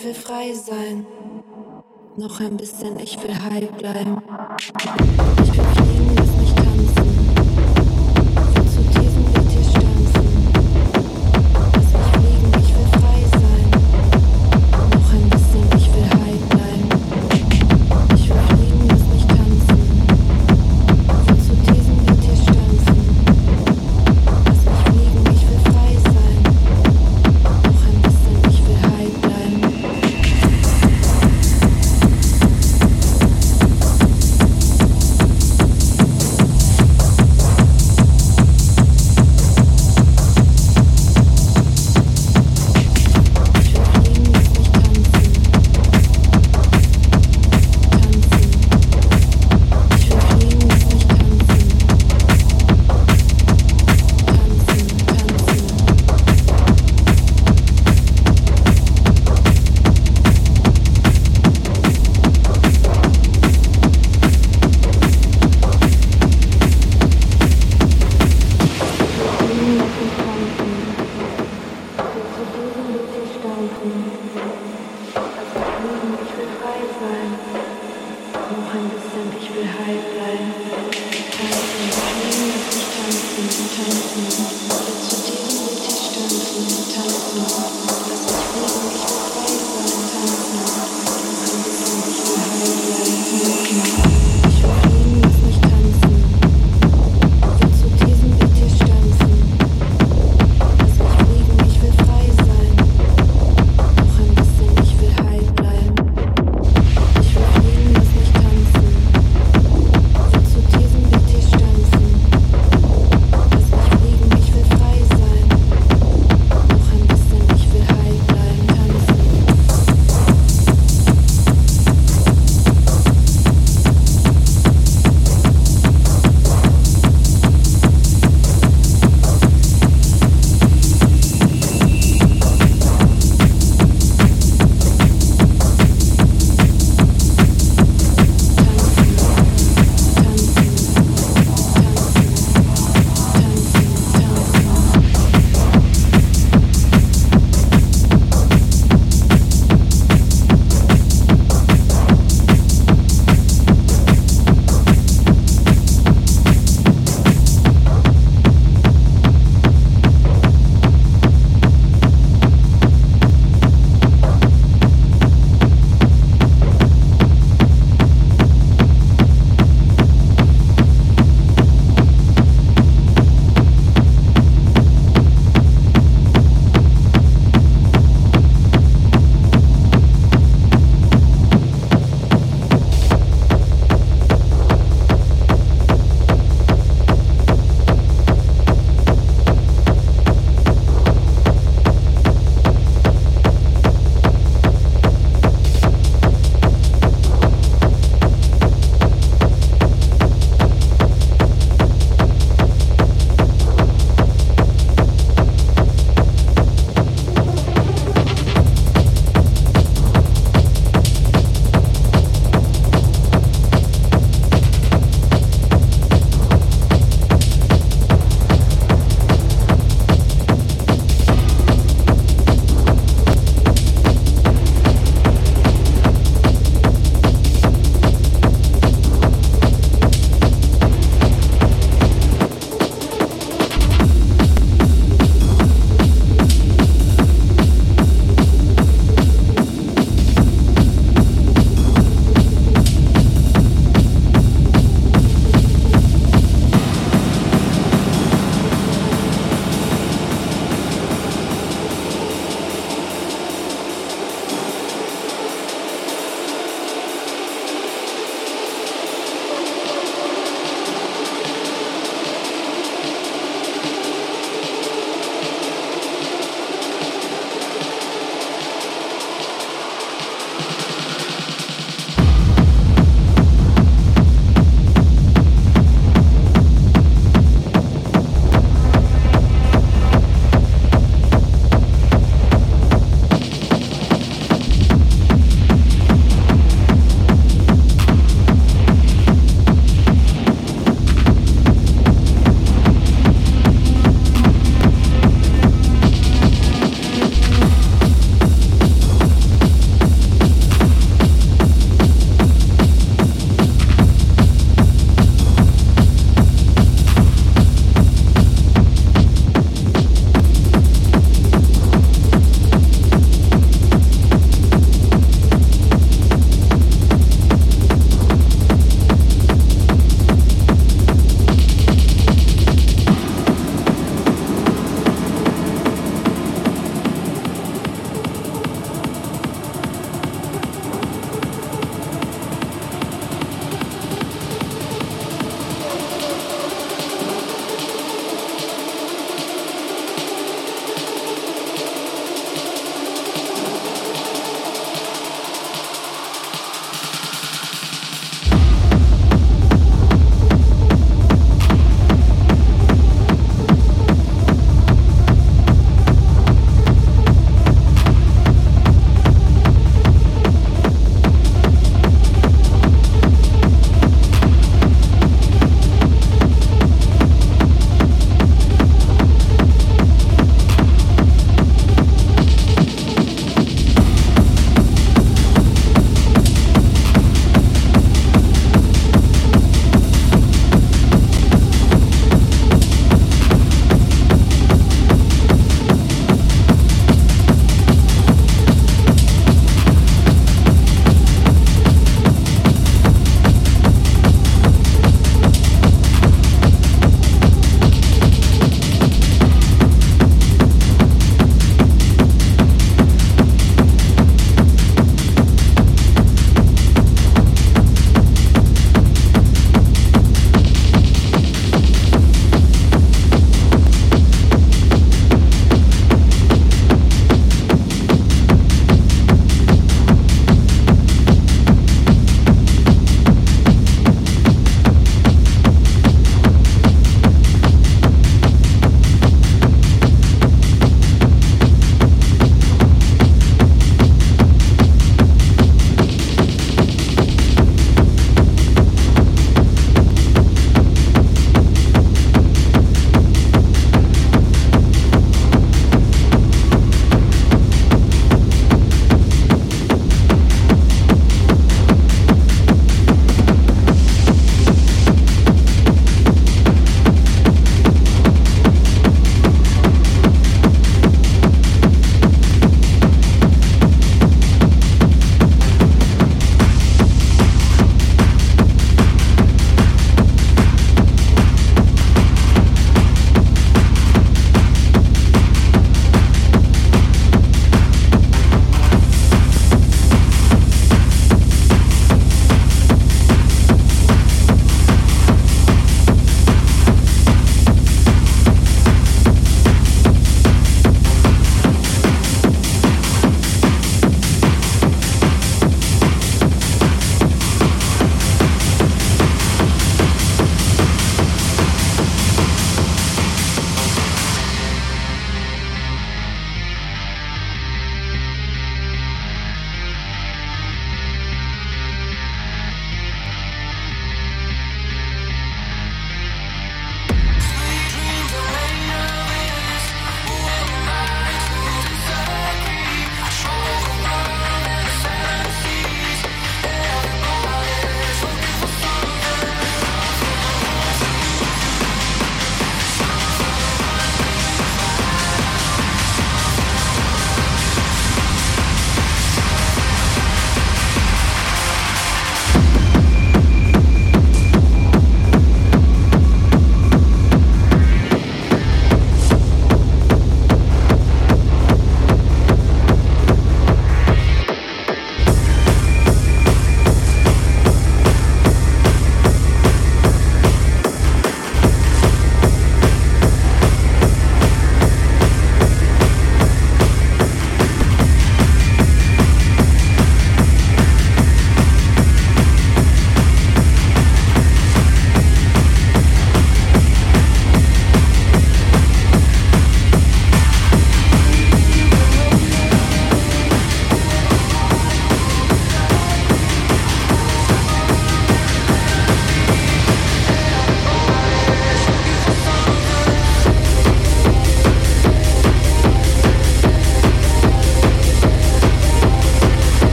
ich 0.00 0.06
will 0.06 0.14
frei 0.14 0.54
sein. 0.54 1.06
Noch 2.16 2.40
ein 2.40 2.56
bisschen, 2.56 2.98
ich 2.98 3.22
will 3.22 3.34
heil 3.34 3.68
bleiben. 3.78 4.22